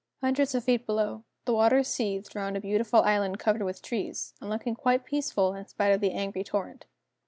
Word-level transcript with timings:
Hundreds 0.21 0.55
of 0.55 0.63
feet 0.63 0.87
below, 0.87 1.23
the 1.45 1.53
water 1.53 1.83
seethed 1.83 2.35
round 2.35 2.57
a 2.57 2.59
beautiful 2.59 3.03
island 3.03 3.37
covered 3.37 3.61
with 3.61 3.83
trees, 3.83 4.33
and 4.41 4.49
looking 4.49 4.73
quite 4.73 5.05
peaceful, 5.05 5.53
in 5.53 5.67
spite 5.67 5.91
of 5.93 6.01
the 6.01 6.09
angry 6.13 6.43
torrent. 6.43 6.87